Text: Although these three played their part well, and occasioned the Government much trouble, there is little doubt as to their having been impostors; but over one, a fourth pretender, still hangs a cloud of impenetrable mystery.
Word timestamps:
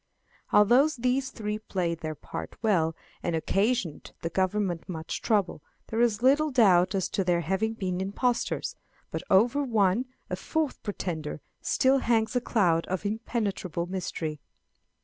Although 0.51 0.87
these 0.97 1.29
three 1.29 1.59
played 1.59 1.99
their 1.99 2.15
part 2.15 2.55
well, 2.63 2.95
and 3.21 3.35
occasioned 3.35 4.13
the 4.23 4.31
Government 4.31 4.89
much 4.89 5.21
trouble, 5.21 5.61
there 5.89 6.01
is 6.01 6.23
little 6.23 6.49
doubt 6.49 6.95
as 6.95 7.07
to 7.09 7.23
their 7.23 7.41
having 7.41 7.73
been 7.75 8.01
impostors; 8.01 8.75
but 9.11 9.21
over 9.29 9.61
one, 9.63 10.05
a 10.27 10.35
fourth 10.35 10.81
pretender, 10.81 11.39
still 11.61 11.99
hangs 11.99 12.35
a 12.35 12.41
cloud 12.41 12.87
of 12.87 13.05
impenetrable 13.05 13.85
mystery. 13.85 14.39